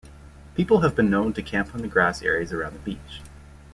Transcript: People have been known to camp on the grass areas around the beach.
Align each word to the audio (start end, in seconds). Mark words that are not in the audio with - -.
People 0.55 0.79
have 0.79 0.95
been 0.95 1.11
known 1.11 1.31
to 1.33 1.43
camp 1.43 1.75
on 1.75 1.83
the 1.83 1.87
grass 1.87 2.23
areas 2.23 2.51
around 2.51 2.73
the 2.73 2.79
beach. 2.79 3.21